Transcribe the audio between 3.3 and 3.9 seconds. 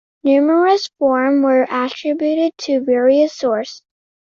sources.